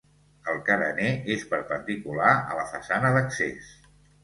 El 0.53 0.55
carener 0.69 1.09
és 1.35 1.43
perpendicular 1.51 2.33
a 2.55 2.59
la 2.63 2.67
façana 2.73 3.15
d'accés. 3.21 3.73